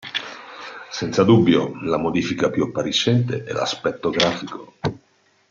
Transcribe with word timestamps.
Senza 0.89 1.23
dubbio 1.23 1.79
la 1.83 1.97
modifica 1.99 2.49
più 2.49 2.63
appariscente 2.63 3.43
è 3.43 3.51
l'aspetto 3.51 4.09
grafico. 4.09 4.73